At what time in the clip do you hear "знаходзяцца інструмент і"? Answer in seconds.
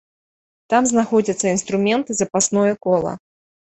0.93-2.19